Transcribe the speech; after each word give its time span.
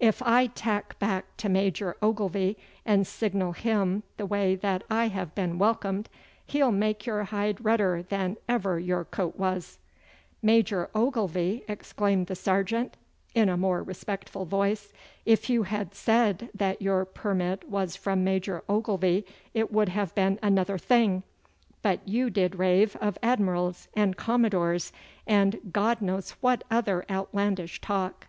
If 0.00 0.22
I 0.22 0.46
tack 0.46 0.98
back 0.98 1.26
to 1.36 1.50
Major 1.50 1.94
Ogilvy 2.00 2.56
and 2.86 3.06
signal 3.06 3.52
him 3.52 4.02
the 4.16 4.24
way 4.24 4.54
that 4.54 4.82
I 4.88 5.08
have 5.08 5.34
been 5.34 5.58
welcomed, 5.58 6.08
he'll 6.46 6.72
make 6.72 7.04
your 7.04 7.24
hide 7.24 7.62
redder 7.62 8.02
than 8.02 8.38
ever 8.48 8.80
your 8.80 9.04
coat 9.04 9.36
was.' 9.36 9.76
'Major 10.40 10.88
Ogilvy!' 10.94 11.64
exclaimed 11.68 12.28
the 12.28 12.34
sergeant, 12.34 12.96
in 13.34 13.50
a 13.50 13.58
more 13.58 13.82
respectful 13.82 14.46
voice. 14.46 14.90
'If 15.26 15.50
you 15.50 15.64
had 15.64 15.94
said 15.94 16.48
that 16.54 16.80
your 16.80 17.04
permit 17.04 17.68
was 17.68 17.94
from 17.94 18.24
Major 18.24 18.62
Ogilvy 18.70 19.26
it 19.52 19.70
would 19.70 19.90
have 19.90 20.14
been 20.14 20.38
another 20.42 20.78
thing, 20.78 21.24
but 21.82 22.00
you 22.08 22.30
did 22.30 22.54
rave 22.58 22.96
of 23.02 23.18
admirals 23.22 23.88
and 23.92 24.16
commodores, 24.16 24.94
and 25.26 25.60
God 25.74 26.00
knows 26.00 26.30
what 26.40 26.64
other 26.70 27.04
outlandish 27.10 27.82
talk! 27.82 28.28